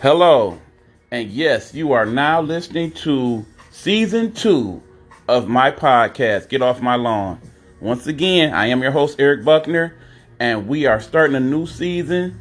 [0.00, 0.60] Hello,
[1.10, 4.80] and yes, you are now listening to season two
[5.26, 7.40] of my podcast, Get Off My Lawn.
[7.80, 9.96] Once again, I am your host, Eric Buckner,
[10.38, 12.40] and we are starting a new season,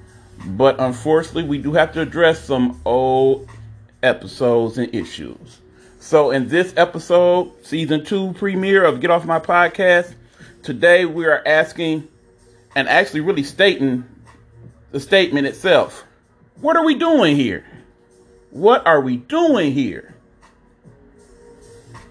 [0.50, 3.50] but unfortunately, we do have to address some old
[4.04, 5.60] episodes and issues.
[6.00, 10.14] So, in this episode, season two premiere of Get Off My Podcast,
[10.62, 12.08] today we are asking
[12.76, 14.06] and actually really stating
[14.92, 16.07] the statement itself.
[16.62, 17.66] What are we doing here?
[18.50, 20.16] What are we doing here?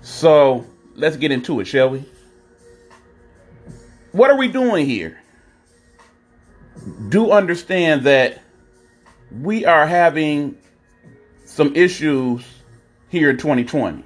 [0.02, 2.04] So let's get into it, shall we?
[4.12, 5.20] What are we doing here?
[7.08, 8.42] Do understand that
[9.30, 10.56] we are having
[11.44, 12.44] some issues
[13.08, 14.04] here in 2020.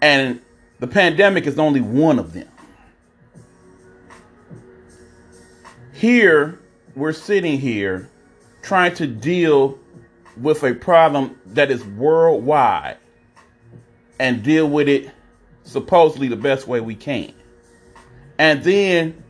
[0.00, 0.40] And
[0.80, 2.48] the pandemic is only one of them.
[5.92, 6.60] Here,
[6.94, 8.10] we're sitting here
[8.64, 9.78] trying to deal
[10.38, 12.96] with a problem that is worldwide
[14.18, 15.10] and deal with it
[15.64, 17.32] supposedly the best way we can.
[18.38, 19.22] And then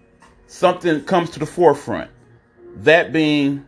[0.46, 2.10] something comes to the forefront
[2.76, 3.64] that being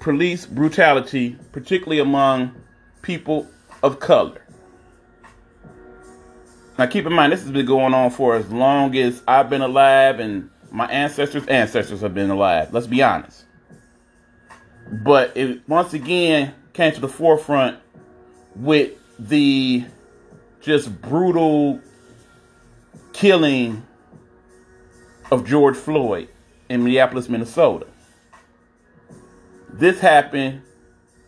[0.00, 2.54] police brutality, particularly among
[3.00, 3.48] people
[3.82, 4.42] of color.
[6.78, 9.62] Now, keep in mind, this has been going on for as long as I've been
[9.62, 12.72] alive and my ancestors' ancestors have been alive.
[12.74, 13.45] Let's be honest.
[14.90, 17.78] But it once again came to the forefront
[18.54, 19.84] with the
[20.60, 21.80] just brutal
[23.12, 23.86] killing
[25.30, 26.28] of George Floyd
[26.68, 27.86] in Minneapolis, Minnesota.
[29.68, 30.62] This happened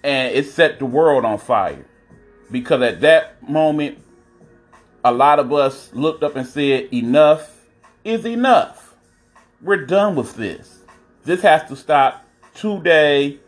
[0.04, 1.84] and it set the world on fire
[2.50, 3.98] because at that moment,
[5.04, 7.66] a lot of us looked up and said, Enough
[8.04, 8.94] is enough.
[9.60, 10.82] We're done with this.
[11.24, 13.38] This has to stop today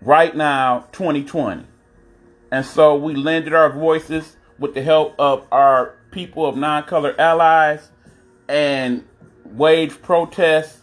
[0.00, 1.64] right now, 2020.
[2.52, 7.14] And so we lended our voices with the help of our people of non color
[7.18, 7.90] allies
[8.48, 9.04] and
[9.44, 10.82] waged protests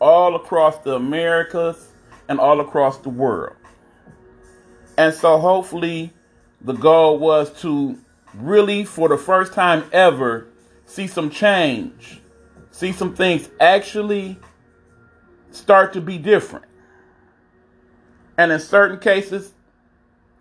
[0.00, 1.88] all across the Americas
[2.28, 3.56] and all across the world.
[4.96, 6.12] And so hopefully
[6.60, 7.98] the goal was to
[8.34, 10.46] really, for the first time ever,
[10.86, 12.20] see some change,
[12.70, 14.38] see some things actually
[15.50, 16.67] start to be different.
[18.38, 19.52] And in certain cases,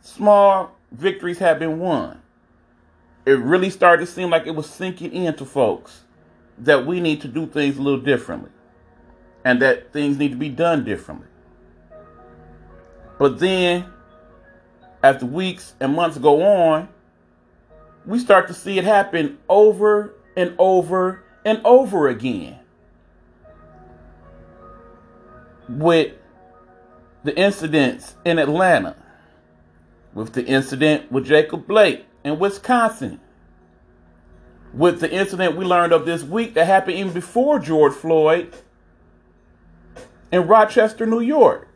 [0.01, 2.21] small victories have been won.
[3.25, 6.03] It really started to seem like it was sinking into folks
[6.59, 8.51] that we need to do things a little differently
[9.43, 11.27] and that things need to be done differently.
[13.17, 13.85] But then,
[15.03, 16.89] as the weeks and months go on,
[18.05, 22.59] we start to see it happen over and over and over again.
[25.67, 26.13] With
[27.27, 28.95] the incidents in Atlanta,
[30.13, 33.19] with the incident with Jacob Blake in Wisconsin,
[34.73, 38.53] with the incident we learned of this week that happened even before George Floyd
[40.31, 41.67] in Rochester, New York.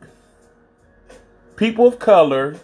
[1.56, 2.56] People of color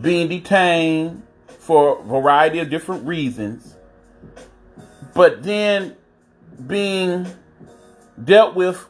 [0.00, 1.24] being detained
[1.58, 3.74] for a variety of different reasons,
[5.12, 5.96] but then
[6.68, 7.26] being
[8.24, 8.86] dealt with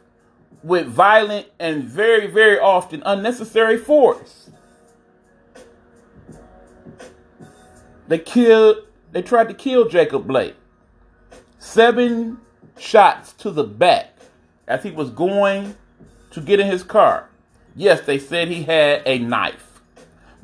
[0.68, 4.50] with violent and very, very often unnecessary force.
[8.06, 8.76] They killed,
[9.12, 10.54] they tried to kill Jacob Blake.
[11.58, 12.38] Seven
[12.78, 14.14] shots to the back
[14.66, 15.74] as he was going
[16.30, 17.30] to get in his car.
[17.74, 19.80] Yes, they said he had a knife.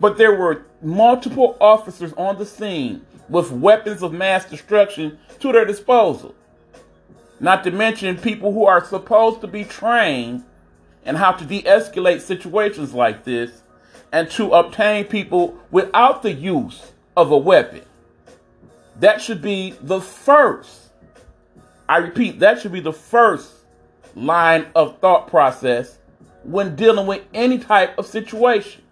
[0.00, 5.64] But there were multiple officers on the scene with weapons of mass destruction to their
[5.66, 6.34] disposal.
[7.40, 10.44] Not to mention people who are supposed to be trained
[11.04, 13.62] in how to de escalate situations like this
[14.12, 17.82] and to obtain people without the use of a weapon.
[19.00, 20.90] That should be the first,
[21.88, 23.52] I repeat, that should be the first
[24.14, 25.98] line of thought process
[26.44, 28.82] when dealing with any type of situation.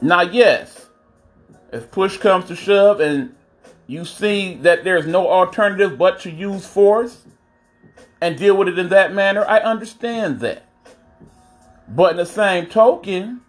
[0.00, 0.86] Now, yes,
[1.72, 3.34] if push comes to shove and
[3.86, 7.22] you see that there's no alternative but to use force
[8.20, 10.64] and deal with it in that manner, I understand that.
[11.88, 13.42] But in the same token,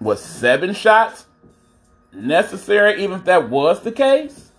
[0.00, 1.26] was seven shots
[2.12, 4.52] necessary, even if that was the case?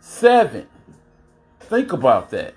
[0.00, 0.66] Seven.
[1.60, 2.54] Think about that.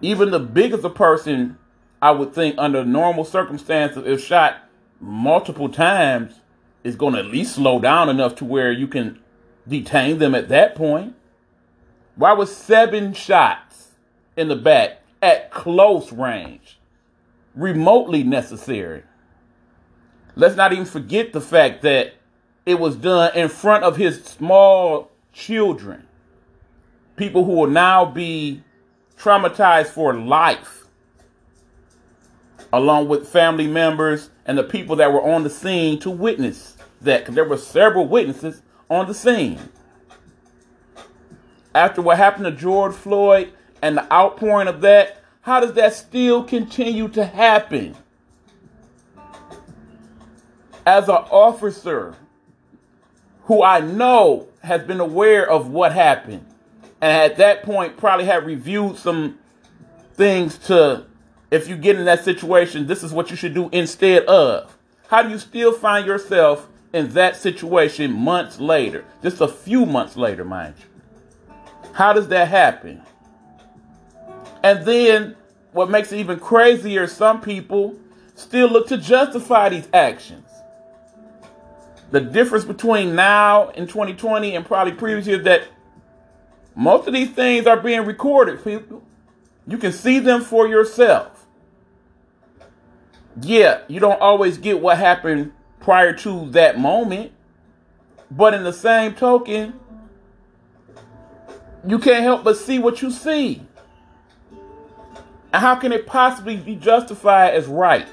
[0.00, 1.58] Even the biggest a person,
[2.02, 4.68] I would think, under normal circumstances, if shot
[5.00, 6.40] multiple times,
[6.84, 9.18] is going to at least slow down enough to where you can
[9.66, 11.16] detain them at that point.
[12.14, 13.88] Why was seven shots
[14.36, 16.78] in the back at close range?
[17.54, 19.02] remotely necessary.
[20.36, 22.14] Let's not even forget the fact that
[22.66, 26.06] it was done in front of his small children,
[27.16, 28.62] people who will now be
[29.16, 30.86] traumatized for life,
[32.72, 36.73] along with family members and the people that were on the scene to witness
[37.04, 39.58] that, because there were several witnesses on the scene.
[41.74, 43.52] After what happened to George Floyd
[43.82, 47.96] and the outpouring of that, how does that still continue to happen?
[50.86, 52.14] As an officer
[53.44, 56.46] who I know has been aware of what happened,
[57.00, 59.38] and at that point probably had reviewed some
[60.14, 61.06] things to,
[61.50, 64.76] if you get in that situation, this is what you should do instead of.
[65.08, 69.04] How do you still find yourself in that situation months later?
[69.22, 71.50] Just a few months later, mind you.
[71.92, 73.02] How does that happen?
[74.62, 75.36] And then
[75.72, 77.96] what makes it even crazier, some people
[78.36, 80.48] still look to justify these actions.
[82.12, 85.64] The difference between now and 2020 and probably previous years that
[86.76, 89.02] most of these things are being recorded, people.
[89.66, 91.46] You can see them for yourself.
[93.40, 95.52] Yeah, you don't always get what happened
[95.84, 97.30] prior to that moment,
[98.30, 99.78] but in the same token,
[101.86, 103.60] you can't help but see what you see.
[105.52, 108.08] And how can it possibly be justified as right?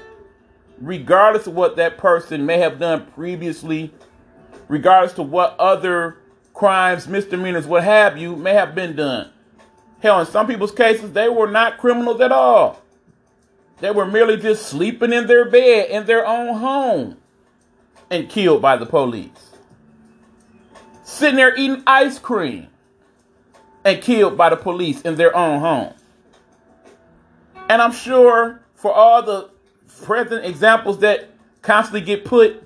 [0.82, 3.90] Regardless of what that person may have done previously,
[4.68, 6.18] regardless to what other
[6.52, 9.30] crimes, misdemeanors, what have you, may have been done.
[10.00, 12.82] Hell, in some people's cases, they were not criminals at all.
[13.80, 17.16] They were merely just sleeping in their bed in their own home
[18.12, 19.56] and killed by the police.
[21.02, 22.68] Sitting there eating ice cream
[23.84, 25.94] and killed by the police in their own home.
[27.70, 29.50] And I'm sure for all the
[30.02, 31.30] present examples that
[31.62, 32.62] constantly get put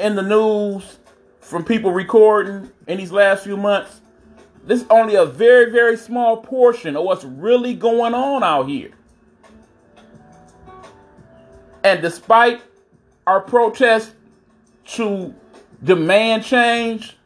[0.00, 0.98] in the news
[1.40, 4.00] from people recording in these last few months,
[4.64, 8.92] this is only a very, very small portion of what's really going on out here.
[11.84, 12.62] And despite
[13.26, 14.12] our protests
[14.88, 15.34] to
[15.82, 17.16] demand change,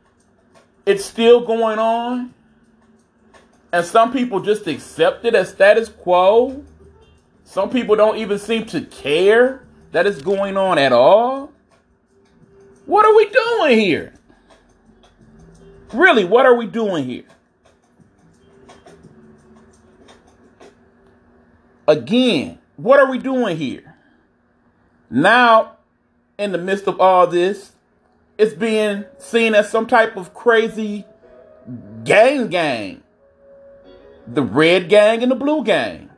[0.86, 2.34] it's still going on.
[3.72, 6.64] And some people just accept it as status quo.
[7.44, 11.52] Some people don't even seem to care that it's going on at all.
[12.86, 14.14] What are we doing here?
[15.92, 17.24] Really, what are we doing here?
[21.86, 23.94] Again, what are we doing here?
[25.10, 25.76] Now,
[26.38, 27.72] in the midst of all this,
[28.38, 31.04] it's being seen as some type of crazy
[32.04, 33.02] gang gang.
[34.26, 36.10] The red gang and the blue gang.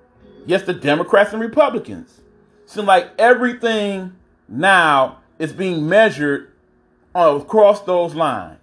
[0.46, 2.20] Yes, the Democrats and Republicans.
[2.66, 4.14] Seem like everything
[4.48, 6.52] now is being measured
[7.14, 8.58] across those lines.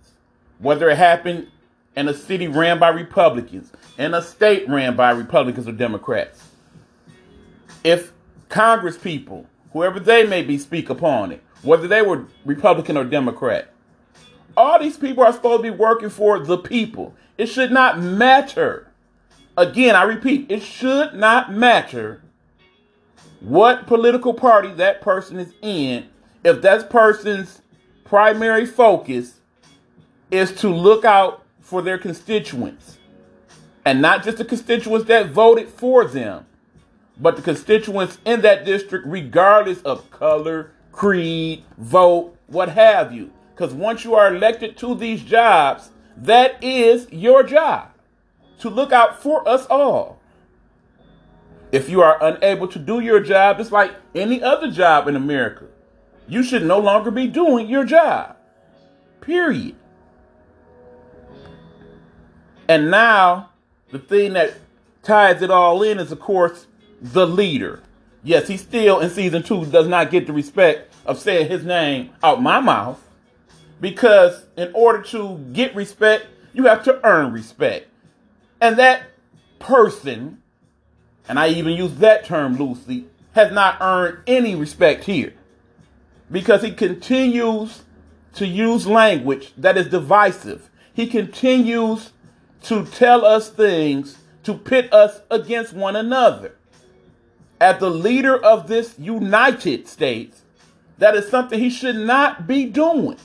[0.60, 1.48] Whether it happened
[1.96, 6.50] in a city ran by Republicans, in a state ran by Republicans or Democrats.
[7.84, 8.12] If
[8.50, 13.74] Congress people, whoever they may be, speak upon it, whether they were Republican or Democrat,
[14.58, 17.16] all these people are supposed to be working for the people.
[17.38, 18.92] It should not matter
[19.58, 22.22] Again, I repeat, it should not matter
[23.42, 26.08] what political party that person is in
[26.44, 27.62] if that person's
[28.06, 29.40] primary focus
[30.30, 32.98] is to look out for their constituents.
[33.84, 36.46] And not just the constituents that voted for them,
[37.22, 43.32] but the constituents in that district, regardless of color, creed, vote, what have you.
[43.54, 47.92] Because once you are elected to these jobs, that is your job
[48.60, 50.20] to look out for us all.
[51.72, 55.68] If you are unable to do your job, it's like any other job in America.
[56.28, 58.36] You should no longer be doing your job.
[59.22, 59.76] Period.
[62.68, 63.52] And now,
[63.92, 64.56] the thing that
[65.04, 66.68] ties it all in is, of course,
[67.02, 67.82] the leader.
[68.24, 72.12] Yes, he still in season two does not get the respect of saying his name
[72.24, 73.02] out my mouth.
[73.80, 77.88] Because in order to get respect, you have to earn respect.
[78.60, 79.04] And that
[79.58, 80.42] person,
[81.28, 85.34] and I even use that term loosely, has not earned any respect here
[86.32, 87.84] because he continues
[88.34, 90.70] to use language that is divisive.
[90.94, 92.12] He continues
[92.64, 96.56] to tell us things to pit us against one another.
[97.62, 100.42] As the leader of this United States,
[100.98, 103.18] that is something he should not be doing.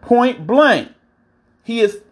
[0.00, 0.92] Point blank.
[1.64, 2.02] He is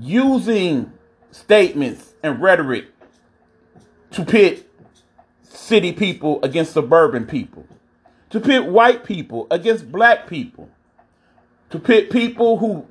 [0.00, 0.90] using
[1.32, 2.86] statements and rhetoric
[4.12, 4.70] to pit
[5.42, 7.66] city people against suburban people,
[8.30, 10.70] to pit white people against black people,
[11.68, 12.86] to pit people who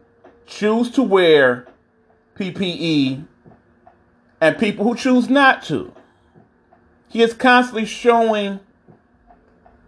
[0.46, 1.68] choose to wear
[2.36, 3.26] PPE
[4.40, 5.92] and people who choose not to.
[7.18, 8.60] He is constantly showing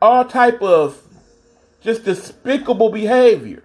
[0.02, 1.00] all type of
[1.80, 3.62] just despicable behavior.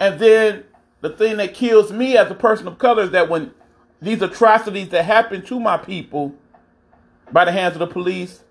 [0.00, 0.64] And then
[1.00, 3.54] the thing that kills me as a person of color is that when
[4.02, 6.34] these atrocities that happen to my people
[7.30, 8.42] by the hands of the police,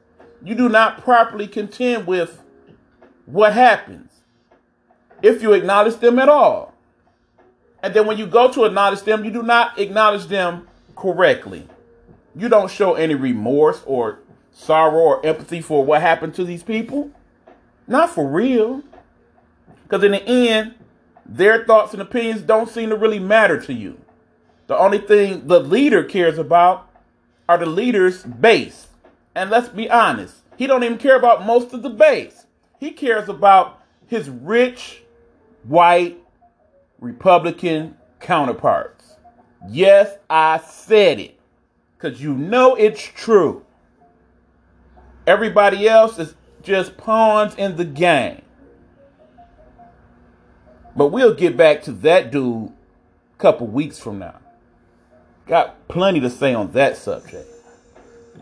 [0.46, 2.42] you do not properly contend with
[3.26, 4.14] what happens
[5.22, 6.74] if you acknowledge them at all.
[7.84, 11.68] And then when you go to acknowledge them, you do not acknowledge them correctly.
[12.36, 14.20] You don't show any remorse or
[14.52, 17.12] sorrow or empathy for what happened to these people.
[17.88, 18.84] Not for real.
[19.84, 20.76] Because in the end,
[21.26, 24.00] their thoughts and opinions don't seem to really matter to you.
[24.68, 26.88] The only thing the leader cares about
[27.48, 28.88] are the leader's base.
[29.34, 32.46] And let's be honest, he don't even care about most of the base.
[32.80, 35.04] He cares about his rich,
[35.64, 36.18] white,
[37.00, 39.16] Republican counterparts.
[39.68, 41.39] Yes, I said it.
[42.00, 43.66] Because you know it's true.
[45.28, 48.42] Everybody else is just pawns in the game.
[50.96, 54.40] But we'll get back to that dude a couple weeks from now.
[55.46, 57.50] Got plenty to say on that subject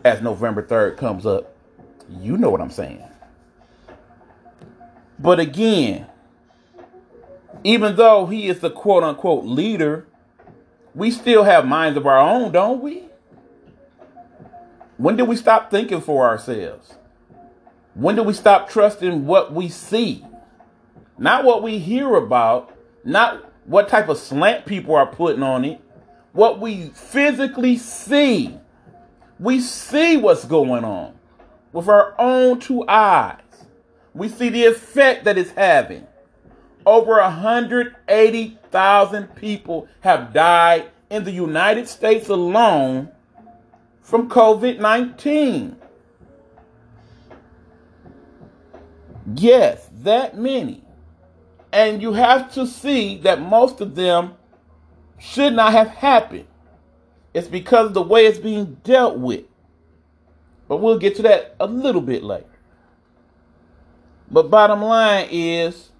[0.04, 1.54] as November 3rd comes up.
[2.08, 3.02] You know what I'm saying.
[5.18, 6.06] But again,
[7.64, 10.06] even though he is the quote unquote leader,
[10.94, 13.08] we still have minds of our own, don't we?
[14.98, 16.94] When did we stop thinking for ourselves?
[17.94, 20.26] When do we stop trusting what we see?
[21.16, 25.80] Not what we hear about, not what type of slant people are putting on it,
[26.32, 28.58] what we physically see.
[29.38, 31.14] We see what's going on
[31.72, 33.38] with our own two eyes.
[34.14, 36.08] We see the effect that it's having.
[36.84, 43.12] Over 180,000 people have died in the United States alone
[44.08, 45.76] from COVID 19.
[49.34, 50.82] Yes, that many.
[51.70, 54.34] And you have to see that most of them
[55.18, 56.46] should not have happened.
[57.34, 59.44] It's because of the way it's being dealt with.
[60.68, 62.46] But we'll get to that a little bit later.
[64.30, 65.90] But bottom line is,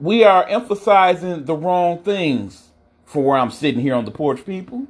[0.00, 2.70] we are emphasizing the wrong things
[3.04, 4.88] for where I'm sitting here on the porch, people.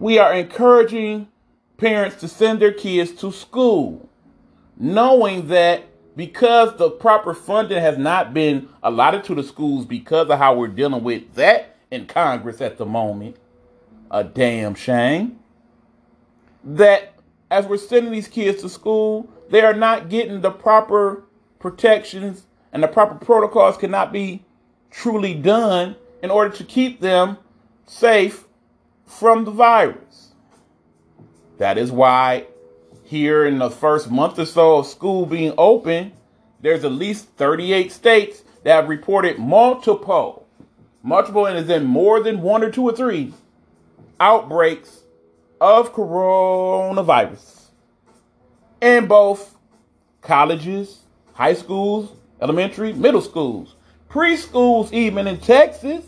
[0.00, 1.28] We are encouraging
[1.76, 4.08] parents to send their kids to school,
[4.78, 5.84] knowing that
[6.16, 10.68] because the proper funding has not been allotted to the schools because of how we're
[10.68, 13.36] dealing with that in Congress at the moment,
[14.10, 15.38] a damn shame,
[16.64, 17.12] that
[17.50, 21.24] as we're sending these kids to school, they are not getting the proper
[21.58, 24.42] protections and the proper protocols cannot be
[24.90, 27.36] truly done in order to keep them
[27.84, 28.46] safe
[29.10, 30.28] from the virus.
[31.58, 32.46] That is why
[33.04, 36.12] here in the first month or so of school being open,
[36.60, 40.46] there's at least 38 states that have reported multiple,
[41.02, 43.34] multiple, and is in more than one or two or three
[44.18, 45.00] outbreaks
[45.60, 47.66] of coronavirus
[48.80, 49.56] in both
[50.22, 51.00] colleges,
[51.34, 53.74] high schools, elementary, middle schools,
[54.08, 56.04] preschools, even in Texas.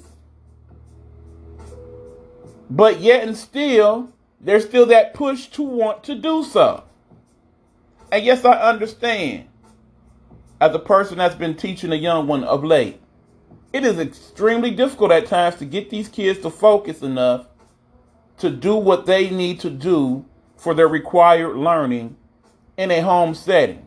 [2.72, 6.84] But yet and still, there's still that push to want to do so.
[8.10, 9.46] And yes, I understand.
[10.58, 12.98] As a person that's been teaching a young one of late,
[13.74, 17.44] it is extremely difficult at times to get these kids to focus enough
[18.38, 20.24] to do what they need to do
[20.56, 22.16] for their required learning
[22.78, 23.84] in a home setting.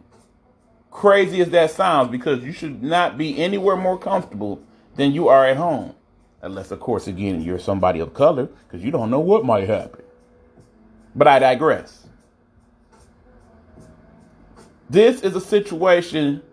[0.92, 4.62] Crazy as that sounds, because you should not be anywhere more comfortable
[4.96, 5.96] than you are at home.
[6.42, 10.04] Unless, of course, again, you're somebody of color, because you don't know what might happen.
[11.16, 12.06] But I digress.
[14.90, 16.44] This is a situation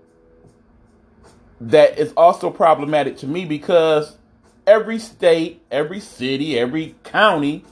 [1.61, 4.17] that is also problematic to me because
[4.67, 7.65] every state, every city, every county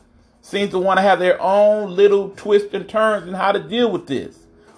[0.43, 3.90] seems to want to have their own little twists and turns in how to deal
[3.90, 4.37] with this.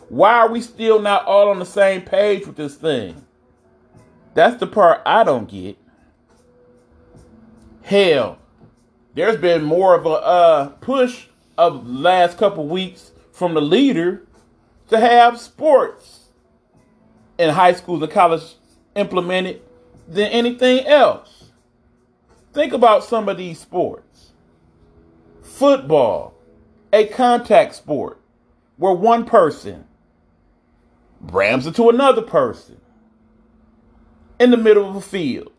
[0.09, 3.25] Why are we still not all on the same page with this thing?
[4.35, 5.77] That's the part I don't get.
[7.85, 8.39] Hell,
[9.15, 11.27] there's been more of a uh, push
[11.59, 14.27] of last couple weeks from the leader
[14.89, 16.29] to have sports
[17.39, 18.55] in high schools and college
[18.95, 19.63] implemented
[20.07, 21.51] than anything else.
[22.53, 24.33] Think about some of these sports.
[25.43, 26.35] Football,
[26.93, 28.21] a contact sport
[28.77, 29.87] where one person
[31.21, 32.81] rams into another person
[34.39, 35.52] in the middle of a field.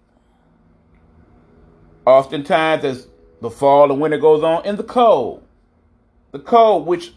[2.06, 3.08] Oftentimes, as
[3.42, 5.44] the fall and winter goes on, in the cold.
[6.32, 7.14] The cold, which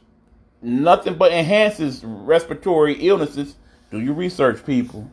[0.62, 3.57] nothing but enhances respiratory illnesses.
[3.90, 5.11] Do your research, people.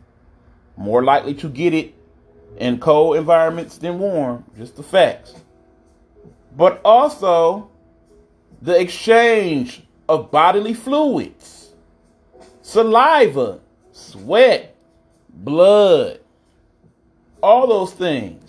[0.76, 1.94] More likely to get it
[2.56, 4.44] in cold environments than warm.
[4.56, 5.34] Just the facts.
[6.56, 7.70] But also
[8.62, 11.70] the exchange of bodily fluids,
[12.62, 13.60] saliva,
[13.92, 14.74] sweat,
[15.28, 16.20] blood,
[17.42, 18.43] all those things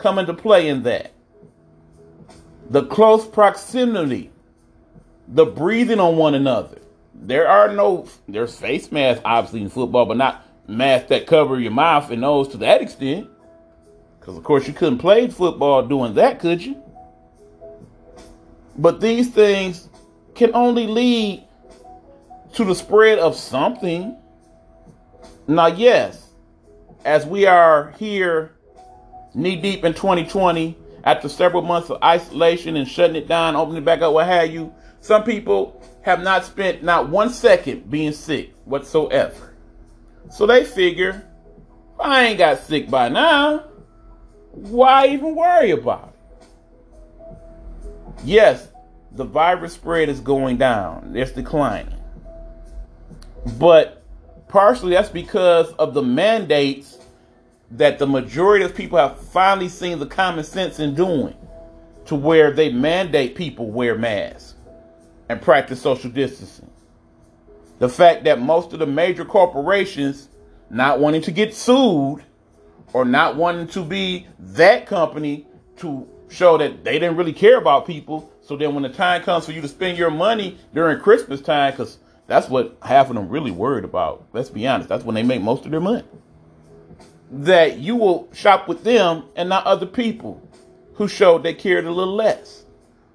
[0.00, 1.12] come into play in that.
[2.70, 4.30] The close proximity,
[5.28, 6.78] the breathing on one another.
[7.14, 11.72] There are no, there's face masks obviously in football, but not masks that cover your
[11.72, 13.28] mouth and nose to that extent.
[14.18, 16.80] Because, of course, you couldn't play football doing that, could you?
[18.76, 19.88] But these things
[20.34, 21.44] can only lead
[22.54, 24.16] to the spread of something.
[25.46, 26.28] Now, yes,
[27.04, 28.54] as we are here
[29.34, 33.84] knee deep in 2020, after several months of isolation and shutting it down, opening it
[33.84, 38.54] back up, what have you, some people have not spent not one second being sick
[38.64, 39.54] whatsoever.
[40.30, 41.26] So they figure,
[41.98, 43.64] I ain't got sick by now.
[44.52, 46.48] Why even worry about it?
[48.24, 48.68] Yes,
[49.12, 51.94] the virus spread is going down, it's declining.
[53.58, 54.02] But
[54.48, 56.98] partially that's because of the mandates
[57.72, 61.34] that the majority of people have finally seen the common sense in doing
[62.06, 64.54] to where they mandate people wear masks
[65.28, 66.70] and practice social distancing.
[67.78, 70.28] The fact that most of the major corporations
[70.68, 72.22] not wanting to get sued
[72.92, 75.46] or not wanting to be that company
[75.76, 78.30] to show that they didn't really care about people.
[78.42, 81.72] So then when the time comes for you to spend your money during Christmas time,
[81.72, 84.26] because that's what half of them really worried about.
[84.32, 84.88] Let's be honest.
[84.88, 86.04] That's when they make most of their money.
[87.30, 90.42] That you will shop with them and not other people
[90.94, 92.64] who showed they cared a little less.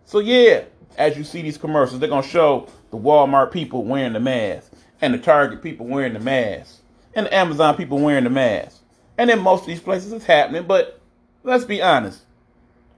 [0.06, 0.64] So yeah,
[0.98, 5.14] as you see these commercials, they're gonna show the Walmart people wearing the mask and
[5.14, 6.80] the Target people wearing the mask
[7.14, 8.82] and the Amazon people wearing the mask.
[9.18, 11.00] And in most of these places it's happening, but
[11.44, 12.22] let's be honest.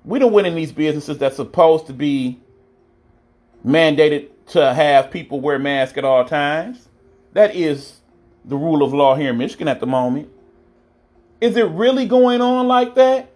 [0.04, 2.40] We don't win in these businesses that's supposed to be
[3.66, 6.88] mandated to have people wear masks at all times.
[7.34, 8.00] That is
[8.46, 10.30] the rule of law here in Michigan at the moment.
[11.40, 13.32] Is it really going on like that?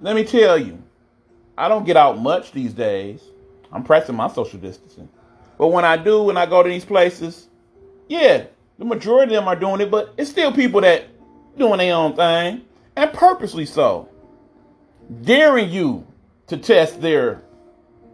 [0.00, 0.82] Let me tell you,
[1.56, 3.22] I don't get out much these days.
[3.72, 5.08] I'm pressing my social distancing.
[5.58, 7.48] But when I do, when I go to these places,
[8.08, 8.44] yeah,
[8.78, 11.08] the majority of them are doing it, but it's still people that
[11.56, 12.62] doing their own thing,
[12.96, 14.08] and purposely so,
[15.22, 16.06] daring you
[16.46, 17.42] to test their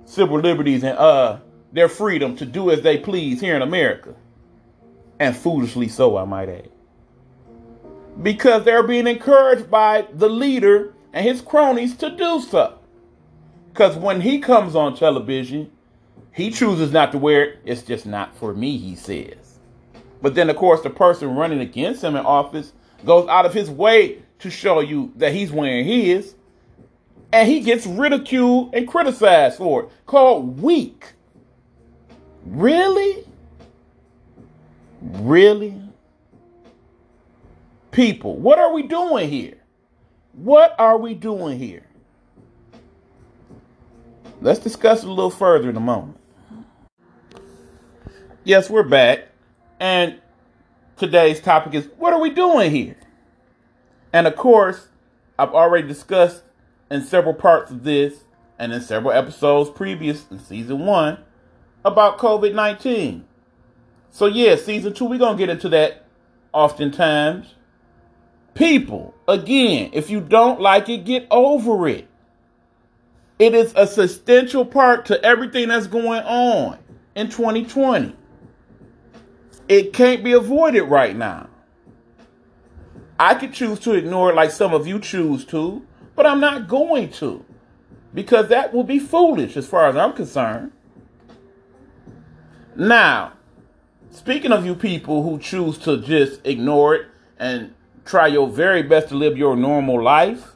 [0.06, 1.38] civil liberties and uh
[1.72, 4.14] their freedom to do as they please here in America.
[5.18, 6.70] And foolishly so, I might add.
[8.22, 12.78] Because they're being encouraged by the leader and his cronies to do so.
[13.72, 15.70] Because when he comes on television,
[16.32, 17.58] he chooses not to wear it.
[17.64, 19.58] It's just not for me, he says.
[20.22, 22.72] But then, of course, the person running against him in office
[23.04, 26.34] goes out of his way to show you that he's wearing his.
[27.32, 31.12] And he gets ridiculed and criticized for it, called weak.
[32.46, 33.24] Really?
[35.00, 35.83] Really?
[37.94, 39.54] People, what are we doing here?
[40.32, 41.86] What are we doing here?
[44.40, 46.18] Let's discuss it a little further in a moment.
[48.42, 49.28] Yes, we're back.
[49.78, 50.20] And
[50.96, 52.96] today's topic is what are we doing here?
[54.12, 54.88] And of course,
[55.38, 56.42] I've already discussed
[56.90, 58.24] in several parts of this
[58.58, 61.18] and in several episodes previous in season one
[61.84, 63.24] about COVID 19.
[64.10, 66.06] So, yeah, season two, we're going to get into that
[66.52, 67.54] oftentimes.
[68.54, 72.08] People, again, if you don't like it, get over it.
[73.38, 76.78] It is a substantial part to everything that's going on
[77.16, 78.14] in 2020.
[79.68, 81.48] It can't be avoided right now.
[83.18, 86.68] I could choose to ignore it like some of you choose to, but I'm not
[86.68, 87.44] going to
[88.12, 90.70] because that will be foolish as far as I'm concerned.
[92.76, 93.32] Now,
[94.10, 97.06] speaking of you people who choose to just ignore it
[97.38, 100.52] and try your very best to live your normal life,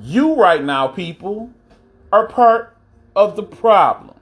[0.00, 1.50] you, right now, people,
[2.12, 2.76] are part
[3.14, 4.16] of the problem,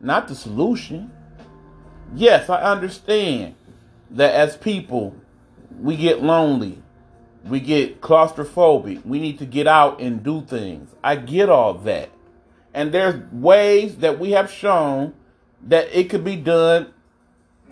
[0.00, 1.10] not the solution.
[2.14, 3.54] Yes, I understand
[4.10, 5.14] that as people,
[5.80, 6.82] we get lonely,
[7.44, 10.94] we get claustrophobic, we need to get out and do things.
[11.02, 12.10] I get all that.
[12.74, 15.14] And there's ways that we have shown
[15.62, 16.92] that it could be done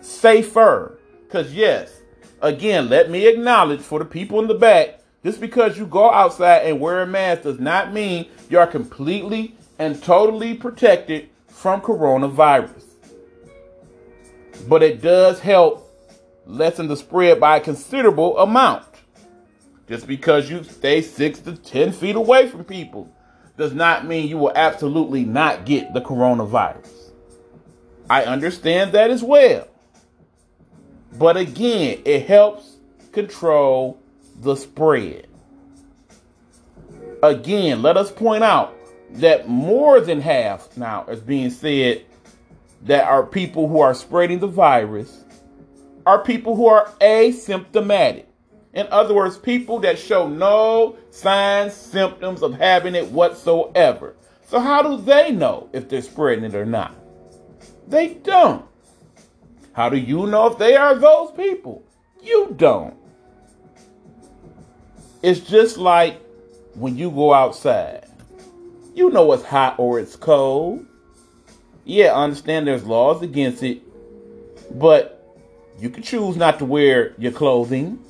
[0.01, 0.99] safer.
[1.25, 1.98] Because, yes,
[2.41, 6.65] again, let me acknowledge for the people in the back just because you go outside
[6.65, 12.83] and wear a mask does not mean you are completely and totally protected from coronavirus.
[14.67, 15.85] But it does help
[16.45, 18.85] lessen the spread by a considerable amount.
[19.87, 23.13] Just because you stay six to 10 feet away from people
[23.57, 27.11] does not mean you will absolutely not get the coronavirus.
[28.09, 29.67] I understand that as well.
[31.13, 32.77] But again, it helps
[33.11, 33.99] control
[34.41, 35.27] the spread.
[37.23, 38.75] Again, let us point out
[39.13, 42.05] that more than half now is being said
[42.83, 45.23] that are people who are spreading the virus
[46.05, 48.25] are people who are asymptomatic.
[48.73, 54.15] In other words, people that show no signs, symptoms of having it whatsoever.
[54.47, 56.95] So, how do they know if they're spreading it or not?
[57.87, 58.65] They don't.
[59.73, 61.83] How do you know if they are those people?
[62.21, 62.95] You don't.
[65.21, 66.21] It's just like
[66.75, 68.07] when you go outside.
[68.95, 70.85] You know it's hot or it's cold.
[71.85, 73.81] Yeah, I understand there's laws against it,
[74.77, 75.37] but
[75.79, 78.03] you can choose not to wear your clothing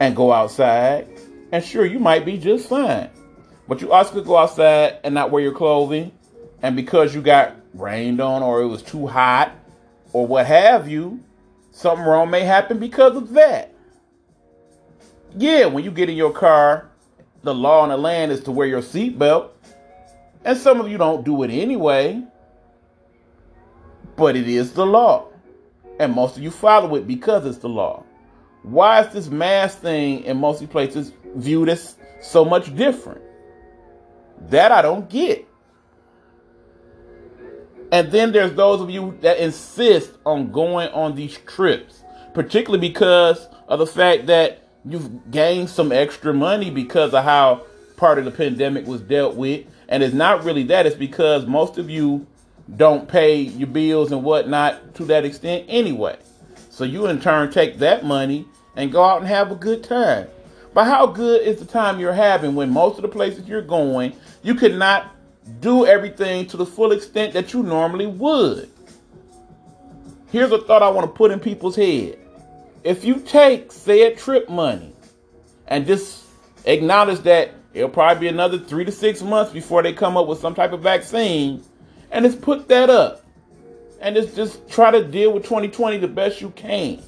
[0.00, 1.08] and go outside.
[1.52, 3.08] And sure, you might be just fine.
[3.68, 6.12] But you also could go outside and not wear your clothing.
[6.62, 9.52] And because you got rained on or it was too hot
[10.16, 11.22] or what have you,
[11.72, 13.74] something wrong may happen because of that.
[15.36, 16.88] Yeah, when you get in your car,
[17.42, 19.50] the law in the land is to wear your seatbelt.
[20.42, 22.24] And some of you don't do it anyway.
[24.16, 25.28] But it is the law.
[26.00, 28.02] And most of you follow it because it's the law.
[28.62, 33.20] Why is this mask thing in most places viewed as so much different?
[34.48, 35.46] That I don't get.
[37.92, 42.02] And then there's those of you that insist on going on these trips,
[42.34, 47.64] particularly because of the fact that you've gained some extra money because of how
[47.96, 49.66] part of the pandemic was dealt with.
[49.88, 52.26] And it's not really that, it's because most of you
[52.76, 56.18] don't pay your bills and whatnot to that extent anyway.
[56.70, 58.44] So you in turn take that money
[58.74, 60.28] and go out and have a good time.
[60.74, 64.14] But how good is the time you're having when most of the places you're going,
[64.42, 65.15] you could not
[65.60, 68.70] do everything to the full extent that you normally would?
[70.32, 72.18] Here's a thought I want to put in people's head.
[72.84, 74.92] If you take said trip money
[75.68, 76.24] and just
[76.64, 80.38] acknowledge that it'll probably be another three to six months before they come up with
[80.38, 81.62] some type of vaccine,
[82.10, 83.24] and just put that up
[84.00, 87.02] and just, just try to deal with 2020 the best you can.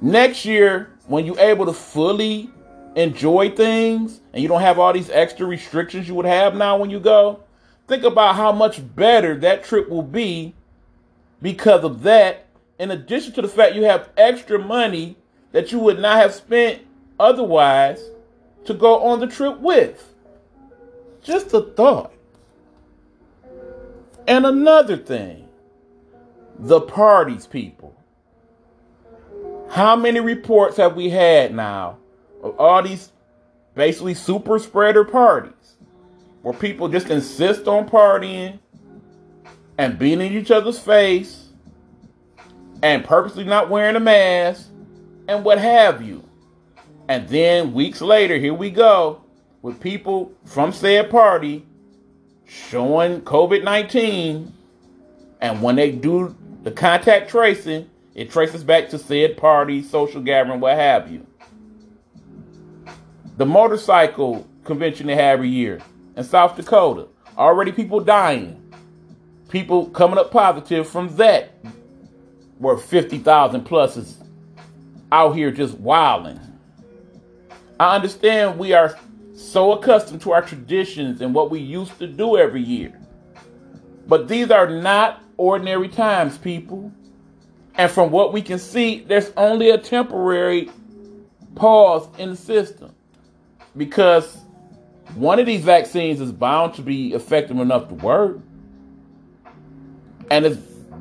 [0.00, 2.50] Next year, when you're able to fully
[2.96, 6.90] enjoy things and you don't have all these extra restrictions you would have now when
[6.90, 7.40] you go,
[7.86, 10.54] think about how much better that trip will be
[11.40, 12.46] because of that.
[12.78, 15.16] In addition to the fact you have extra money
[15.52, 16.82] that you would not have spent
[17.18, 18.02] otherwise
[18.64, 20.14] to go on the trip with.
[21.22, 22.12] Just a thought.
[24.26, 25.48] And another thing,
[26.58, 27.94] the parties people.
[29.70, 31.98] How many reports have we had now
[32.42, 33.10] of all these
[33.74, 35.52] basically super spreader parties
[36.42, 38.58] where people just insist on partying
[39.78, 41.48] and being in each other's face
[42.82, 44.68] and purposely not wearing a mask
[45.28, 46.24] and what have you.
[47.08, 49.22] And then weeks later, here we go
[49.62, 51.66] with people from said party
[52.46, 54.52] showing COVID 19.
[55.40, 60.60] And when they do the contact tracing, it traces back to said party, social gathering,
[60.60, 61.26] what have you.
[63.40, 65.80] The motorcycle convention they have every year
[66.14, 68.70] in South Dakota, already people dying.
[69.48, 71.54] People coming up positive from that,
[72.58, 74.18] where 50,000 plus is
[75.10, 76.38] out here just wilding.
[77.80, 78.98] I understand we are
[79.34, 82.92] so accustomed to our traditions and what we used to do every year.
[84.06, 86.92] But these are not ordinary times, people.
[87.76, 90.68] And from what we can see, there's only a temporary
[91.54, 92.94] pause in the system
[93.76, 94.38] because
[95.14, 98.38] one of these vaccines is bound to be effective enough to work.
[100.30, 100.58] And it's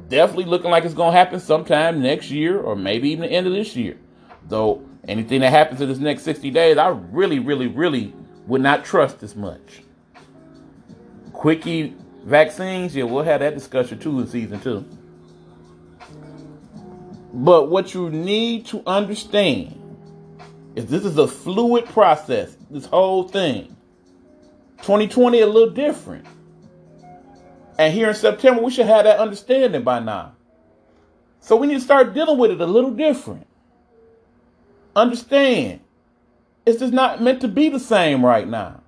[0.10, 3.48] definitely looking like it's going to happen sometime next year or maybe even the end
[3.48, 3.98] of this year.
[4.48, 8.14] Though anything that happens in this next 60 days, I really, really, really
[8.48, 9.84] would not trust as much.
[11.34, 14.86] Quickie vaccines, yeah, we'll have that discussion too in season two.
[17.32, 19.76] But what you need to understand
[20.76, 23.76] is this is a fluid process, this whole thing.
[24.82, 26.26] 2020 a little different.
[27.78, 30.34] And here in September, we should have that understanding by now.
[31.40, 33.48] So we need to start dealing with it a little different.
[34.96, 35.80] Understand,
[36.66, 38.82] it's just not meant to be the same right now.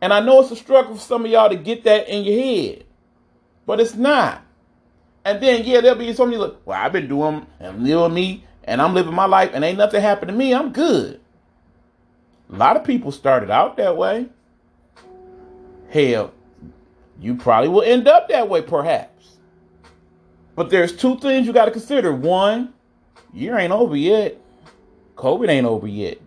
[0.00, 2.40] And I know it's a struggle for some of y'all to get that in your
[2.40, 2.84] head,
[3.66, 4.42] but it's not.
[5.24, 8.14] And then, yeah, there'll be some of you look, well, I've been doing and living
[8.14, 10.54] me, and I'm living my life, and ain't nothing happened to me.
[10.54, 11.20] I'm good.
[12.50, 14.28] A lot of people started out that way.
[15.90, 16.32] Hell,
[17.20, 19.36] you probably will end up that way, perhaps.
[20.54, 22.12] But there's two things you got to consider.
[22.12, 22.72] One,
[23.32, 24.38] year ain't over yet.
[25.16, 26.18] COVID ain't over yet.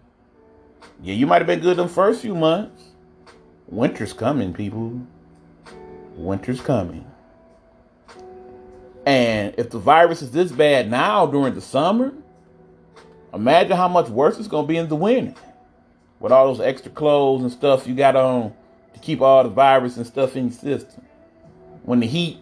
[1.02, 2.84] Yeah, you might have been good the first few months.
[3.68, 5.02] Winter's coming, people.
[6.16, 7.06] Winter's coming.
[9.06, 12.14] And if the virus is this bad now during the summer,
[13.34, 15.34] imagine how much worse it's going to be in the winter.
[16.22, 18.54] With all those extra clothes and stuff you got on
[18.94, 21.04] to keep all the virus and stuff in your system.
[21.84, 22.38] When the heat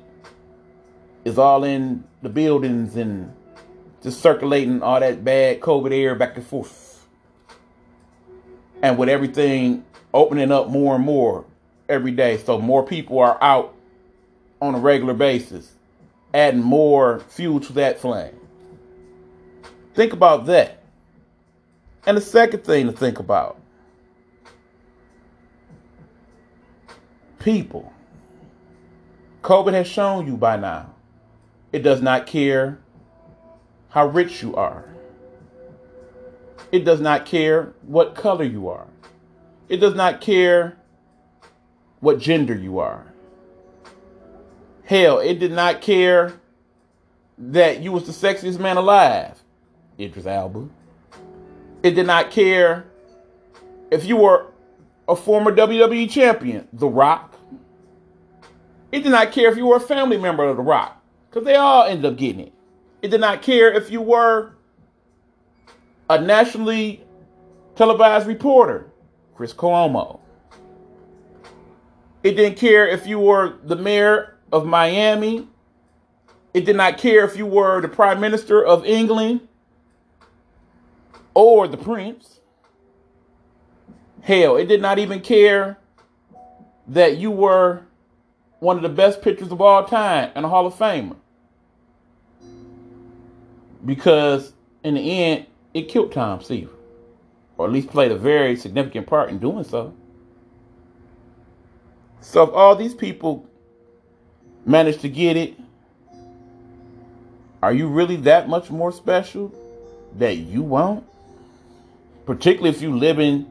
[1.23, 3.33] is all in the buildings and
[4.03, 7.07] just circulating all that bad COVID air back and forth.
[8.81, 11.45] And with everything opening up more and more
[11.87, 13.73] every day, so more people are out
[14.61, 15.73] on a regular basis,
[16.33, 18.35] adding more fuel to that flame.
[19.93, 20.81] Think about that.
[22.05, 23.58] And the second thing to think about
[27.39, 27.93] people.
[29.41, 30.93] COVID has shown you by now
[31.71, 32.79] it does not care
[33.89, 34.85] how rich you are.
[36.71, 38.87] It does not care what color you are.
[39.67, 40.77] It does not care
[41.99, 43.05] what gender you are.
[44.83, 46.33] Hell, it did not care
[47.37, 49.37] that you was the sexiest man alive,
[49.99, 50.67] Idris Elba.
[51.83, 52.85] It did not care
[53.91, 54.47] if you were
[55.07, 57.28] a former WWE champion, The Rock.
[58.91, 61.55] It did not care if you were a family member of The Rock, because they
[61.55, 62.53] all ended up getting it.
[63.01, 64.53] It did not care if you were
[66.09, 67.03] a nationally
[67.75, 68.91] televised reporter,
[69.35, 70.19] Chris Cuomo.
[72.23, 75.47] It didn't care if you were the mayor of Miami.
[76.53, 79.47] It did not care if you were the prime minister of England
[81.33, 82.39] or the prince.
[84.21, 85.77] Hell, it did not even care
[86.87, 87.83] that you were
[88.59, 91.15] one of the best pitchers of all time and a Hall of Famer
[93.85, 96.71] because in the end, it killed Tom Seaver,
[97.57, 99.93] or at least played a very significant part in doing so.
[102.21, 103.47] So if all these people
[104.65, 105.55] managed to get it,
[107.61, 109.53] are you really that much more special
[110.17, 111.05] that you won't?
[112.25, 113.49] Particularly if you live in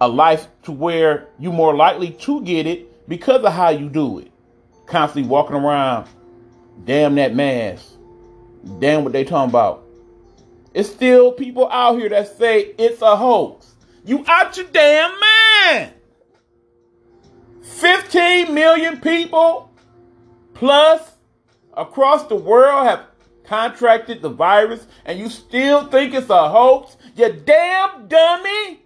[0.00, 4.18] a life to where you're more likely to get it because of how you do
[4.18, 4.30] it.
[4.86, 6.08] Constantly walking around,
[6.84, 7.94] damn that mask,
[8.78, 9.84] Damn what they talking about.
[10.72, 13.74] It's still people out here that say it's a hoax.
[14.04, 15.92] You out your damn mind.
[17.62, 19.70] 15 million people
[20.54, 21.12] plus
[21.74, 23.06] across the world have
[23.44, 26.96] contracted the virus and you still think it's a hoax?
[27.16, 28.80] You damn dummy.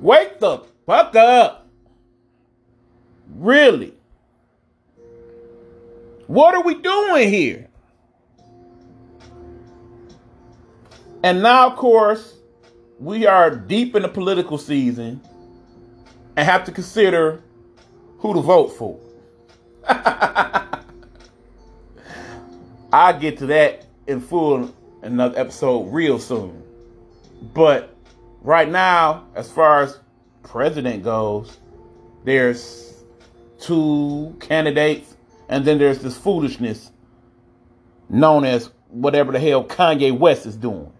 [0.00, 1.68] Wake the fuck up.
[3.36, 3.94] Really?
[6.26, 7.68] What are we doing here?
[11.22, 12.34] And now, of course,
[12.98, 15.20] we are deep in the political season
[16.36, 17.42] and have to consider
[18.18, 18.98] who to vote for.
[22.92, 26.62] I'll get to that in full in another episode real soon.
[27.54, 27.96] But
[28.42, 29.98] right now, as far as
[30.42, 31.58] president goes,
[32.24, 32.99] there's
[33.60, 35.16] two candidates
[35.48, 36.90] and then there's this foolishness
[38.08, 40.92] known as whatever the hell Kanye West is doing.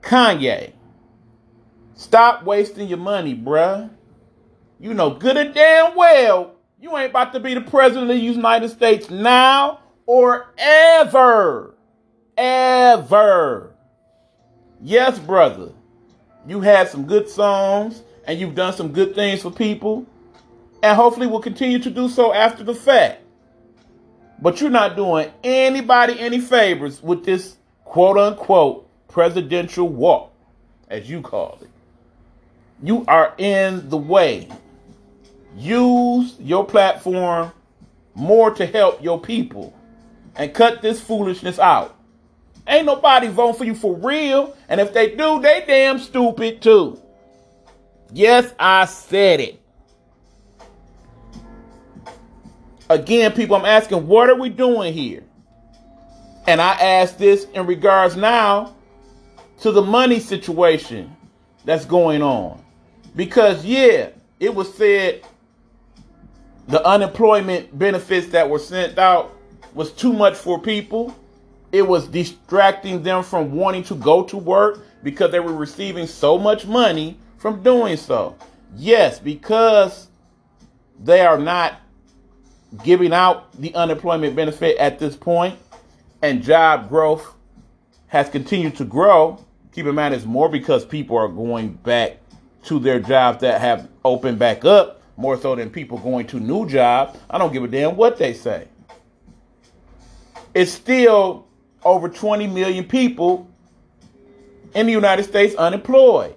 [0.00, 0.72] Kanye,
[1.94, 3.90] stop wasting your money, bruh.
[4.78, 8.22] You know good and damn well you ain't about to be the president of the
[8.22, 11.74] United States now or ever.
[12.36, 13.74] Ever.
[14.80, 15.72] Yes, brother.
[16.46, 20.06] You had some good songs and you've done some good things for people,
[20.82, 23.22] and hopefully will continue to do so after the fact.
[24.40, 30.32] But you're not doing anybody any favors with this quote unquote presidential walk,
[30.88, 31.68] as you call it.
[32.82, 34.48] You are in the way.
[35.56, 37.52] Use your platform
[38.14, 39.74] more to help your people
[40.36, 41.96] and cut this foolishness out.
[42.66, 44.56] Ain't nobody voting for you for real.
[44.68, 47.00] And if they do, they damn stupid too.
[48.12, 49.59] Yes, I said it.
[52.90, 55.22] Again, people, I'm asking, what are we doing here?
[56.48, 58.74] And I ask this in regards now
[59.60, 61.16] to the money situation
[61.64, 62.60] that's going on.
[63.14, 64.08] Because, yeah,
[64.40, 65.22] it was said
[66.66, 69.36] the unemployment benefits that were sent out
[69.72, 71.16] was too much for people.
[71.70, 76.36] It was distracting them from wanting to go to work because they were receiving so
[76.36, 78.36] much money from doing so.
[78.74, 80.08] Yes, because
[80.98, 81.76] they are not
[82.84, 85.58] giving out the unemployment benefit at this point
[86.22, 87.34] and job growth
[88.08, 89.44] has continued to grow.
[89.72, 92.18] Keep in mind, it's more because people are going back
[92.64, 96.68] to their jobs that have opened back up more so than people going to new
[96.68, 97.18] jobs.
[97.28, 98.68] I don't give a damn what they say.
[100.54, 101.46] It's still
[101.84, 103.48] over 20 million people
[104.74, 106.34] in the United States unemployed.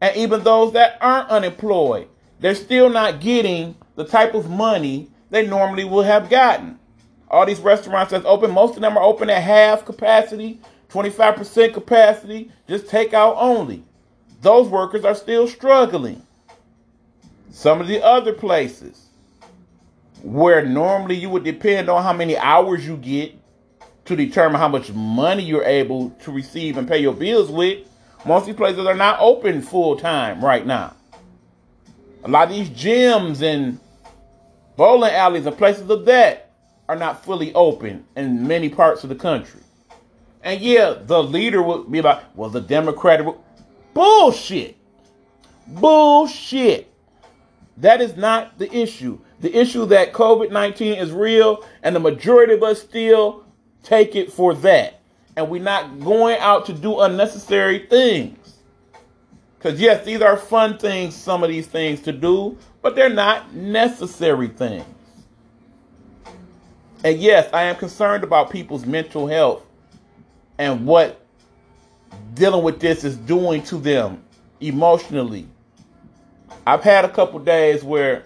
[0.00, 2.08] And even those that aren't unemployed,
[2.40, 6.78] they're still not getting the type of money they normally would have gotten.
[7.30, 12.52] All these restaurants that's open, most of them are open at half capacity, 25% capacity,
[12.68, 13.82] just takeout only.
[14.42, 16.22] Those workers are still struggling.
[17.50, 19.06] Some of the other places
[20.22, 23.34] where normally you would depend on how many hours you get
[24.04, 27.88] to determine how much money you're able to receive and pay your bills with,
[28.26, 30.94] most of these places are not open full time right now.
[32.24, 33.80] A lot of these gyms and
[34.76, 36.50] bowling alleys and places of that
[36.88, 39.60] are not fully open in many parts of the country.
[40.42, 43.26] And yeah, the leader would be like, well, the Democratic.
[43.94, 44.76] Bullshit.
[45.66, 46.92] Bullshit.
[47.76, 49.18] That is not the issue.
[49.40, 53.44] The issue that COVID 19 is real, and the majority of us still
[53.82, 55.00] take it for that.
[55.36, 58.41] And we're not going out to do unnecessary things.
[59.62, 63.54] Because, yes, these are fun things, some of these things to do, but they're not
[63.54, 64.84] necessary things.
[67.04, 69.64] And yes, I am concerned about people's mental health
[70.58, 71.24] and what
[72.34, 74.22] dealing with this is doing to them
[74.60, 75.46] emotionally
[76.66, 78.24] I've had a couple days where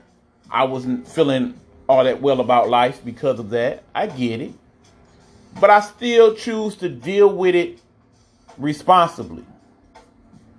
[0.51, 3.83] I wasn't feeling all that well about life because of that.
[3.95, 4.53] I get it.
[5.59, 7.81] But I still choose to deal with it
[8.59, 9.45] responsibly.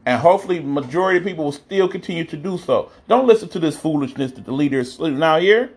[0.07, 2.91] And hopefully majority of people will still continue to do so.
[3.07, 5.71] Don't listen to this foolishness that the leaders now here.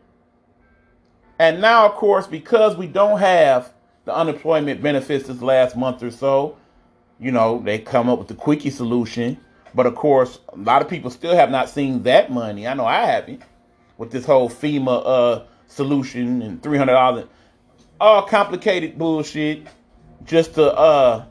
[1.38, 3.72] And now, of course, because we don't have
[4.04, 6.56] the unemployment benefits this last month or so,
[7.18, 9.38] you know, they come up with the quickie solution
[9.74, 12.66] but of course, a lot of people still have not seen that money.
[12.66, 13.42] I know I haven't
[13.98, 17.26] with this whole FEMA uh, solution and three hundred dollars,
[18.00, 19.66] all complicated bullshit,
[20.24, 21.24] just to uh,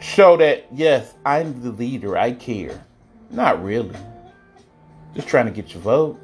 [0.00, 2.16] show that yes, I'm the leader.
[2.16, 2.84] I care.
[3.30, 3.96] Not really.
[5.14, 6.20] Just trying to get your vote.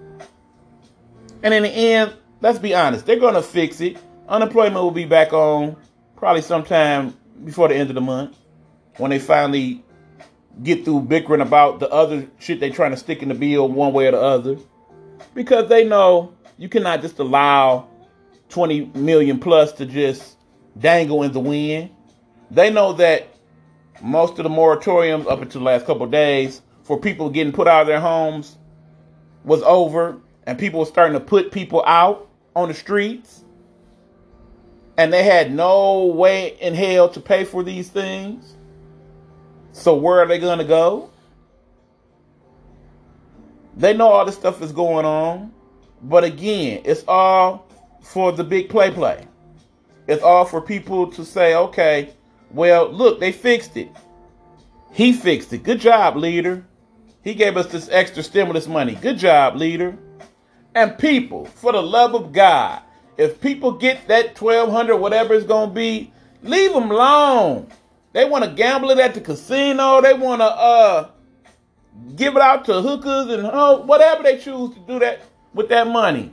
[1.42, 3.98] And in the end, let's be honest, they're gonna fix it.
[4.28, 5.76] Unemployment will be back on
[6.16, 8.36] probably sometime before the end of the month
[8.96, 9.84] when they finally
[10.62, 13.92] get through bickering about the other shit they're trying to stick in the bill one
[13.92, 14.56] way or the other.
[15.34, 17.88] Because they know you cannot just allow
[18.50, 20.36] 20 million plus to just
[20.78, 21.90] dangle in the wind.
[22.50, 23.33] They know that
[24.02, 27.82] most of the moratoriums up until the last couple days for people getting put out
[27.82, 28.56] of their homes
[29.44, 33.44] was over and people were starting to put people out on the streets
[34.96, 38.54] and they had no way in hell to pay for these things
[39.74, 41.10] so where are they going to go?
[43.76, 45.52] They know all this stuff is going on.
[46.00, 47.66] But again, it's all
[48.00, 49.26] for the big play play.
[50.06, 52.10] It's all for people to say, okay,
[52.50, 53.90] well, look, they fixed it.
[54.92, 55.64] He fixed it.
[55.64, 56.64] Good job, leader.
[57.22, 58.94] He gave us this extra stimulus money.
[58.94, 59.96] Good job, leader.
[60.74, 62.82] And people, for the love of God,
[63.16, 67.68] if people get that 1200 whatever it's going to be, leave them alone.
[68.12, 70.00] They want to gamble it at the casino.
[70.00, 71.10] They want to uh
[72.16, 75.22] give it out to hookers and whatever they choose to do that
[75.54, 76.32] with that money.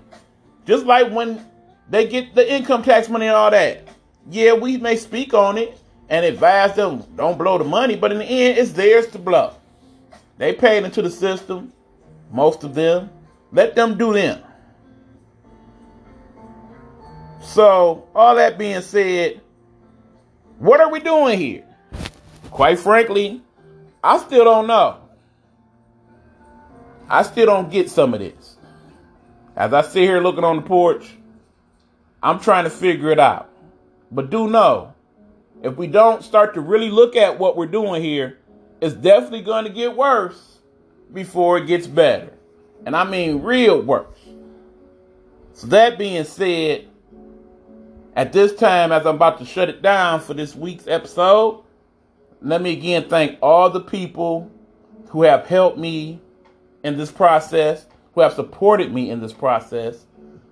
[0.65, 1.43] Just like when
[1.89, 3.87] they get the income tax money and all that.
[4.29, 5.79] Yeah, we may speak on it
[6.11, 9.53] and advise them don't blow the money, but in the end, it's theirs to blow.
[10.37, 11.71] They paid into the system,
[12.31, 13.09] most of them.
[13.53, 14.43] Let them do them.
[17.39, 19.39] So, all that being said,
[20.59, 21.63] what are we doing here?
[22.49, 23.41] Quite frankly,
[24.03, 24.97] I still don't know.
[27.09, 28.57] I still don't get some of this.
[29.55, 31.09] As I sit here looking on the porch,
[32.21, 33.49] I'm trying to figure it out.
[34.11, 34.93] But do know,
[35.63, 38.39] if we don't start to really look at what we're doing here,
[38.81, 40.59] it's definitely going to get worse
[41.13, 42.33] before it gets better.
[42.85, 44.17] And I mean real worse.
[45.53, 46.87] So that being said,
[48.15, 51.63] at this time, as I'm about to shut it down for this week's episode,
[52.41, 54.49] let me again thank all the people
[55.09, 56.19] who have helped me
[56.83, 60.05] in this process, who have supported me in this process.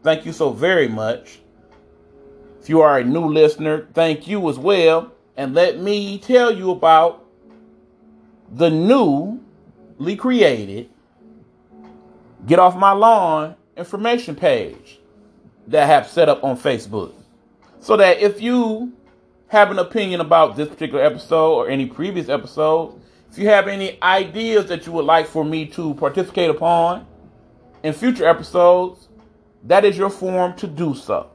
[0.04, 1.40] Thank you so very much.
[2.62, 5.12] If you are a new listener, thank you as well.
[5.38, 7.26] And let me tell you about
[8.52, 10.90] the newly created
[12.46, 15.00] Get Off My Lawn information page
[15.68, 17.14] that I have set up on Facebook.
[17.80, 18.92] So that if you
[19.48, 22.96] have an opinion about this particular episode or any previous episodes,
[23.32, 27.06] if you have any ideas that you would like for me to participate upon
[27.84, 29.08] in future episodes,
[29.64, 31.30] that is your forum to do so.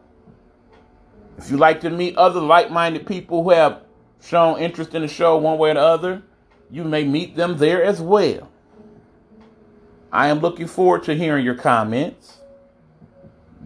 [1.38, 3.82] If you like to meet other like minded people who have
[4.22, 6.22] shown interest in the show one way or the other,
[6.70, 8.48] you may meet them there as well.
[10.12, 12.38] I am looking forward to hearing your comments.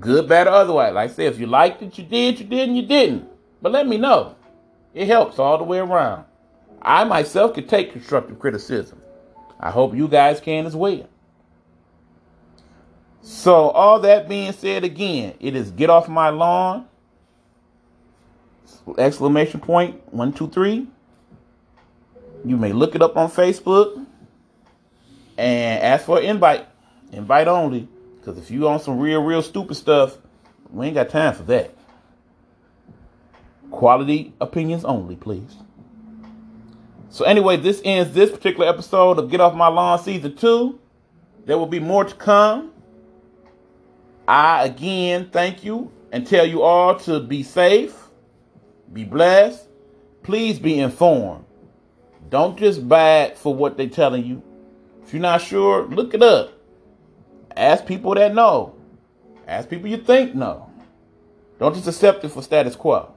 [0.00, 0.94] Good, bad, or otherwise.
[0.94, 3.28] Like I said, if you liked it, you did, you didn't, you didn't.
[3.60, 4.36] But let me know.
[4.94, 6.24] It helps all the way around.
[6.80, 9.00] I myself can take constructive criticism.
[9.60, 11.08] I hope you guys can as well.
[13.20, 16.86] So, all that being said, again, it is Get Off My Lawn.
[18.96, 20.86] Exclamation point one, two, three.
[22.44, 24.06] You may look it up on Facebook
[25.36, 26.66] and ask for an invite.
[27.12, 27.88] Invite only.
[28.18, 30.18] Because if you on some real, real stupid stuff,
[30.70, 31.74] we ain't got time for that.
[33.70, 35.56] Quality opinions only, please.
[37.10, 40.78] So, anyway, this ends this particular episode of Get Off My Lawn Season 2.
[41.46, 42.72] There will be more to come.
[44.26, 48.07] I again thank you and tell you all to be safe,
[48.92, 49.68] be blessed,
[50.22, 51.44] please be informed.
[52.28, 54.42] Don't just buy for what they're telling you.
[55.02, 56.52] If you're not sure, look it up.
[57.56, 58.74] Ask people that know.
[59.46, 60.70] Ask people you think know.
[61.58, 63.12] Don't just accept it for status quo.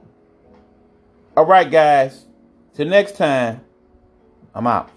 [1.36, 2.24] All right, guys.
[2.74, 3.60] Till next time,
[4.54, 4.90] I'm out.